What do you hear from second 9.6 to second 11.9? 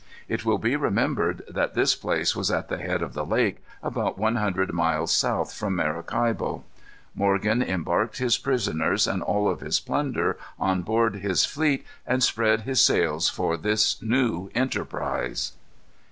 his plunder on board his fleet